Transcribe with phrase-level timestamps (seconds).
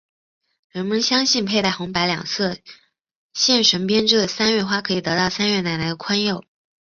[0.71, 2.57] 人们相信佩戴红白两色
[3.33, 6.43] 线绳编织的三月花可以得到三月奶奶的宽宥。